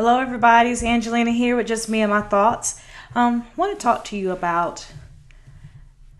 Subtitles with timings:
[0.00, 0.70] Hello, everybody.
[0.70, 2.80] It's Angelina here with just me and my thoughts.
[3.16, 4.86] Um, I want to talk to you about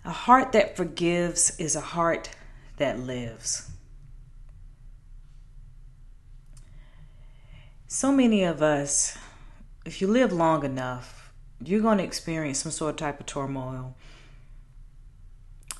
[0.04, 2.30] a heart that forgives is a heart
[2.78, 3.70] that lives.
[7.86, 9.16] So many of us,
[9.84, 11.32] if you live long enough,
[11.64, 13.94] you're going to experience some sort of type of turmoil,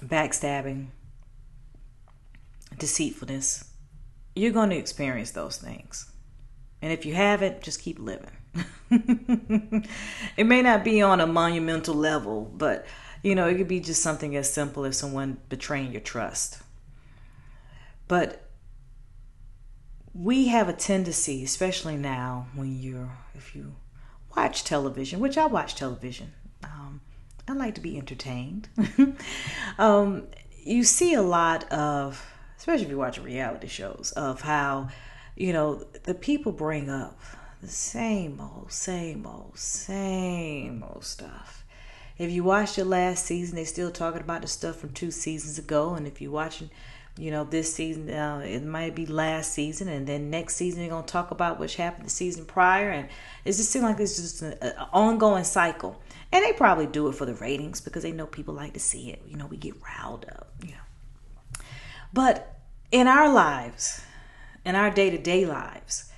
[0.01, 0.87] backstabbing,
[2.79, 3.65] deceitfulness.
[4.37, 6.13] You're going to experience those things.
[6.81, 8.31] And if you haven't, just keep living.
[10.37, 12.87] it may not be on a monumental level, but
[13.23, 16.61] you know, it could be just something as simple as someone betraying your trust.
[18.07, 18.49] But
[20.15, 23.75] we have a tendency, especially now when you're, if you
[24.37, 26.33] watch television, which I watch television,
[26.65, 27.01] um,
[27.47, 28.69] I like to be entertained.
[29.79, 30.29] um,
[30.65, 32.25] you see a lot of,
[32.57, 34.89] especially if you watch reality shows, of how
[35.39, 37.21] you know, the people bring up
[37.63, 41.65] the same old, same old, same old stuff.
[42.19, 45.57] If you watched the last season, they're still talking about the stuff from two seasons
[45.57, 45.95] ago.
[45.95, 46.71] And if you're watching,
[47.17, 49.87] you know, this season, uh, it might be last season.
[49.87, 52.91] And then next season, they're going to talk about what happened the season prior.
[52.91, 53.09] And
[53.45, 56.03] it just seems like it's just an, an ongoing cycle.
[56.33, 59.13] And they probably do it for the ratings because they know people like to see
[59.13, 59.23] it.
[59.25, 61.63] You know, we get riled up, you know.
[62.13, 62.59] But
[62.91, 64.03] in our lives,
[64.69, 66.13] in our day to day lives,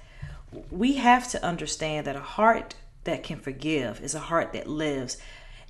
[0.73, 5.17] we have to understand that a heart that can forgive is a heart that lives.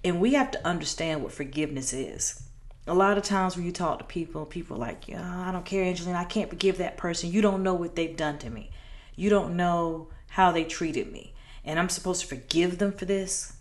[0.03, 2.43] And we have to understand what forgiveness is.
[2.87, 5.67] A lot of times when you talk to people, people are like, yeah, I don't
[5.67, 7.31] care, Angelina, I can't forgive that person.
[7.31, 8.71] You don't know what they've done to me.
[9.15, 11.35] You don't know how they treated me.
[11.63, 13.53] And I'm supposed to forgive them for this.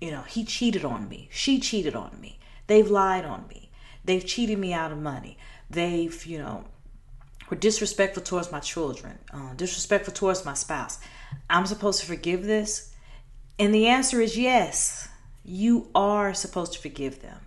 [0.00, 1.28] You know, he cheated on me.
[1.32, 2.38] She cheated on me.
[2.68, 3.70] They've lied on me.
[4.04, 5.36] They've cheated me out of money.
[5.68, 6.64] They've, you know,
[7.50, 11.00] were disrespectful towards my children, uh, disrespectful towards my spouse.
[11.50, 12.94] I'm supposed to forgive this?
[13.58, 15.08] And the answer is yes.
[15.44, 17.40] You are supposed to forgive them.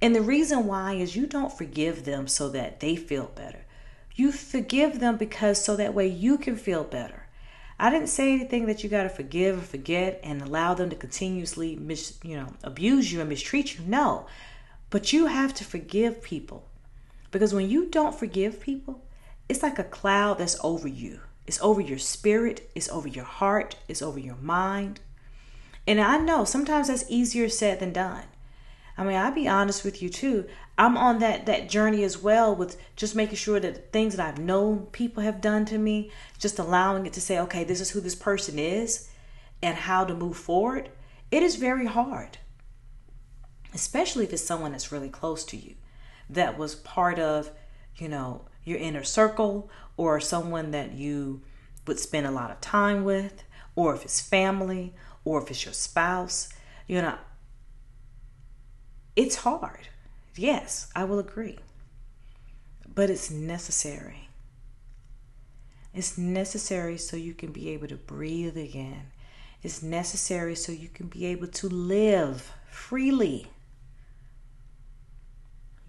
[0.00, 3.64] And the reason why is you don't forgive them so that they feel better.
[4.14, 7.26] You forgive them because so that way you can feel better.
[7.78, 10.96] I didn't say anything that you got to forgive or forget and allow them to
[10.96, 13.84] continuously mis, you know, abuse you and mistreat you.
[13.86, 14.26] No.
[14.90, 16.64] But you have to forgive people.
[17.30, 19.02] Because when you don't forgive people,
[19.48, 21.20] it's like a cloud that's over you.
[21.46, 25.00] It's over your spirit, it's over your heart, it's over your mind.
[25.86, 28.24] And I know sometimes that's easier said than done.
[28.98, 30.46] I mean, I'll be honest with you too.
[30.76, 34.38] I'm on that that journey as well with just making sure that things that I've
[34.38, 38.00] known people have done to me, just allowing it to say, okay, this is who
[38.00, 39.08] this person is
[39.62, 40.90] and how to move forward.
[41.30, 42.38] It is very hard.
[43.72, 45.76] Especially if it's someone that's really close to you
[46.28, 47.50] that was part of,
[47.96, 51.42] you know, your inner circle or someone that you
[51.86, 53.42] would spend a lot of time with,
[53.74, 56.48] or if it's family, or if it's your spouse,
[56.86, 57.16] you know,
[59.16, 59.88] it's hard.
[60.36, 61.58] Yes, I will agree.
[62.94, 64.28] But it's necessary.
[65.92, 69.10] It's necessary so you can be able to breathe again.
[69.62, 73.48] It's necessary so you can be able to live freely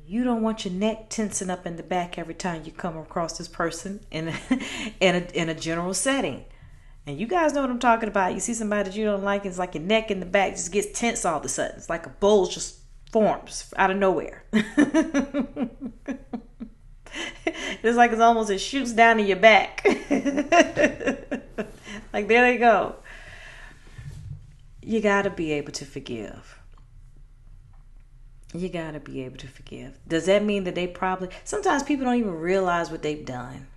[0.10, 3.38] you don't want your neck tensing up in the back every time you come across
[3.38, 4.34] this person in a,
[5.00, 6.46] in a, in a general setting.
[7.06, 8.34] And you guys know what I'm talking about.
[8.34, 10.72] You see somebody that you don't like, it's like your neck in the back just
[10.72, 11.78] gets tense all of a sudden.
[11.78, 12.80] It's like a bulge just
[13.12, 14.46] forms out of nowhere.
[14.54, 14.66] it's
[17.84, 19.84] like it's almost it shoots down in your back.
[22.14, 22.96] like there they go.
[24.82, 26.59] You got to be able to forgive
[28.54, 29.98] you got to be able to forgive.
[30.08, 33.68] Does that mean that they probably, sometimes people don't even realize what they've done.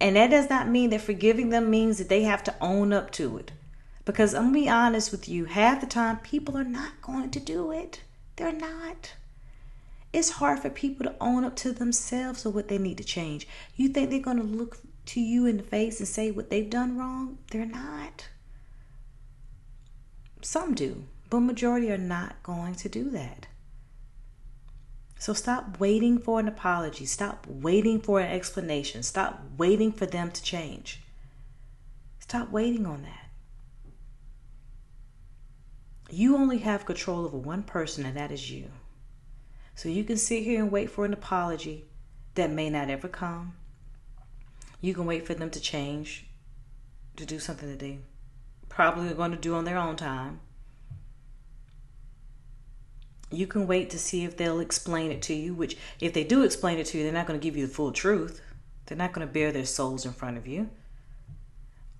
[0.00, 3.10] And that does not mean that forgiving them means that they have to own up
[3.12, 3.52] to it.
[4.04, 7.30] Because I'm going to be honest with you, half the time people are not going
[7.30, 8.02] to do it.
[8.36, 9.14] They're not.
[10.12, 13.48] It's hard for people to own up to themselves or what they need to change.
[13.74, 16.68] You think they're going to look to you in the face and say what they've
[16.68, 17.38] done wrong?
[17.50, 18.28] They're not.
[20.42, 23.46] Some do, but majority are not going to do that.
[25.18, 27.06] So stop waiting for an apology.
[27.06, 29.02] Stop waiting for an explanation.
[29.02, 31.00] Stop waiting for them to change.
[32.20, 33.30] Stop waiting on that.
[36.10, 38.70] You only have control over one person, and that is you.
[39.74, 41.86] So you can sit here and wait for an apology
[42.34, 43.54] that may not ever come.
[44.80, 46.26] You can wait for them to change,
[47.16, 47.98] to do something that they
[48.68, 50.40] probably are going to do on their own time
[53.30, 56.42] you can wait to see if they'll explain it to you, which, if they do
[56.42, 58.40] explain it to you, they're not going to give you the full truth.
[58.86, 60.70] They're not going to bare their souls in front of you.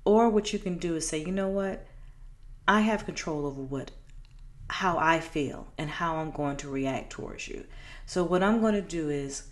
[0.04, 1.84] Or what you can do is say, you know what?
[2.68, 3.90] I have control over what
[4.68, 7.66] how I feel and how I'm going to react towards you.
[8.04, 9.44] So what I'm going to do is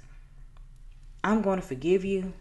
[1.23, 2.32] I'm going to forgive you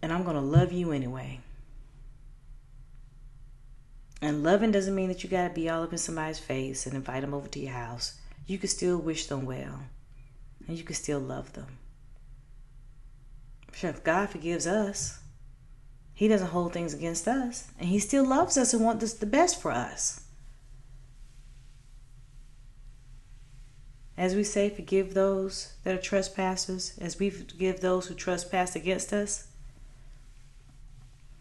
[0.00, 1.40] and I'm going to love you anyway.
[4.22, 6.94] And loving doesn't mean that you got to be all up in somebody's face and
[6.94, 8.18] invite them over to your house.
[8.46, 9.80] You can still wish them well
[10.66, 11.78] and you can still love them.
[13.72, 15.18] Sure, if God forgives us,
[16.14, 19.60] He doesn't hold things against us, and He still loves us and wants the best
[19.60, 20.22] for us.
[24.16, 29.12] As we say, forgive those that are trespassers, as we forgive those who trespass against
[29.12, 29.48] us.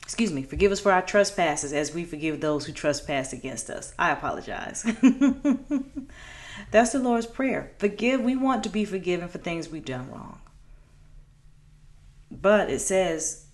[0.05, 3.91] Excuse me, forgive us for our trespasses as we forgive those who trespass against us.
[3.97, 4.83] I apologize.
[6.71, 7.71] That's the Lord's Prayer.
[7.79, 10.39] Forgive, we want to be forgiven for things we've done wrong.
[12.29, 13.45] But it says,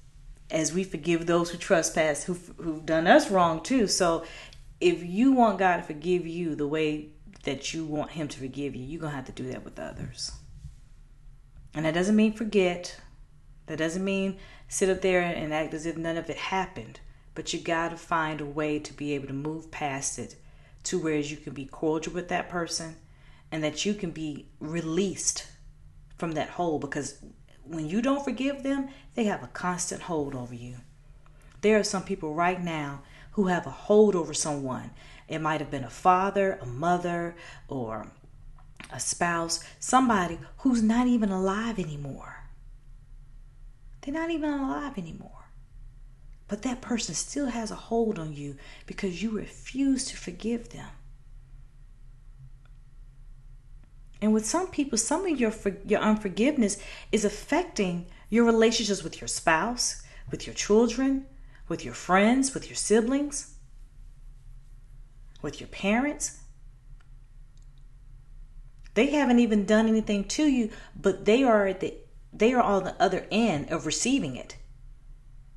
[0.50, 3.88] as we forgive those who trespass, who, who've done us wrong too.
[3.88, 4.26] So
[4.82, 7.10] if you want God to forgive you the way
[7.44, 9.80] that you want Him to forgive you, you're going to have to do that with
[9.80, 10.32] others.
[11.74, 13.00] And that doesn't mean forget.
[13.68, 14.38] That doesn't mean
[14.72, 17.02] sit up there and act as if none of it happened.
[17.36, 20.36] But you got to find a way to be able to move past it
[20.84, 22.96] to where you can be cordial with that person
[23.52, 25.46] and that you can be released
[26.18, 27.18] from that hole because
[27.66, 30.78] when you don't forgive them, they have a constant hold over you.
[31.60, 33.02] There are some people right now
[33.34, 34.92] who have a hold over someone.
[35.28, 37.36] It might have been a father, a mother,
[37.68, 38.08] or
[38.90, 42.41] a spouse, somebody who's not even alive anymore.
[44.02, 45.46] They're not even alive anymore.
[46.48, 50.90] But that person still has a hold on you because you refuse to forgive them.
[54.22, 55.54] And with some people, some of your
[55.86, 56.78] your unforgiveness
[57.12, 61.26] is affecting your relationships with your spouse, with your children,
[61.68, 63.56] with your friends, with your siblings,
[65.42, 66.42] with your parents.
[68.94, 70.70] They haven't even done anything to you,
[71.00, 71.96] but they are at the
[72.42, 74.58] they are on the other end of receiving it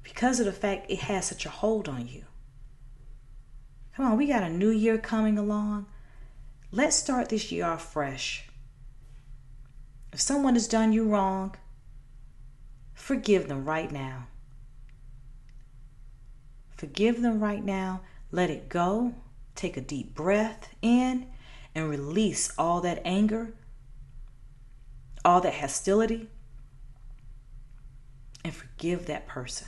[0.02, 2.26] because of the fact it has such a hold on you.
[3.96, 5.86] Come on, we got a new year coming along.
[6.70, 8.50] Let's start this year off fresh.
[10.12, 11.54] If someone has done you wrong,
[12.92, 14.26] forgive them right now.
[16.76, 18.02] Forgive them right now.
[18.30, 19.14] Let it go.
[19.54, 21.28] Take a deep breath in
[21.75, 23.54] and release all that anger,
[25.25, 26.28] all that hostility,
[28.44, 29.67] and forgive that person.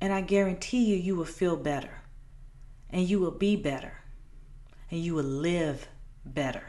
[0.00, 2.02] And I guarantee you, you will feel better,
[2.90, 4.02] and you will be better,
[4.90, 5.88] and you will live
[6.24, 6.64] better.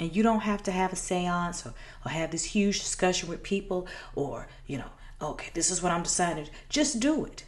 [0.00, 3.42] And you don't have to have a seance or, or have this huge discussion with
[3.42, 4.90] people or, you know,
[5.20, 6.48] okay, this is what I'm deciding.
[6.68, 7.44] Just do it.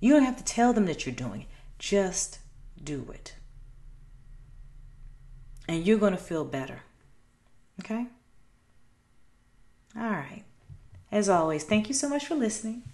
[0.00, 1.48] You don't have to tell them that you're doing it.
[1.78, 2.40] Just
[2.82, 3.36] do it.
[5.68, 6.80] And you're going to feel better.
[7.84, 8.06] Okay?
[9.96, 10.44] All right.
[11.10, 12.84] As always, thank you so much for listening.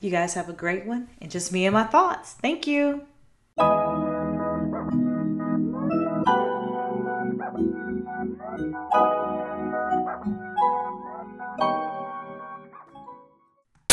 [0.00, 1.08] You guys have a great one.
[1.20, 2.32] And just me and my thoughts.
[2.32, 3.06] Thank you.